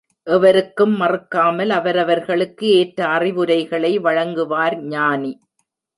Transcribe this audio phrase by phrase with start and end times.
[0.27, 5.31] எவருக்கும் மறுக்காமல், அவரவர்களுக்கு ஏற்ற அறிவுரைகளை வழங்குவார்.ஞானி.